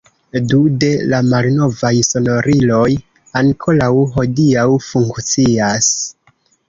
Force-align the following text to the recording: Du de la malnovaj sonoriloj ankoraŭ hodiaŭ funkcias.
Du 0.51 0.59
de 0.83 0.87
la 1.11 1.17
malnovaj 1.33 1.91
sonoriloj 2.07 2.87
ankoraŭ 3.43 3.91
hodiaŭ 4.17 4.65
funkcias. 4.87 5.93